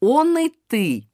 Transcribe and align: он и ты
он 0.00 0.38
и 0.38 0.52
ты 0.68 1.07